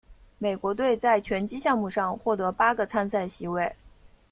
[0.39, 3.71] 美国队在拳击项目上获得八个参赛席位。